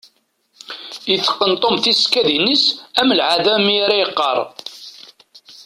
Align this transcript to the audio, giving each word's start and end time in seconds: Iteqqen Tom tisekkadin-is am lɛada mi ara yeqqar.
Iteqqen 1.13 1.53
Tom 1.61 1.75
tisekkadin-is 1.83 2.63
am 2.99 3.09
lɛada 3.19 3.53
mi 3.65 3.75
ara 3.83 3.95
yeqqar. 4.01 4.37